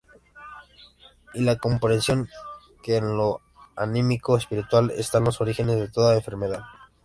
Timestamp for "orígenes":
5.41-5.75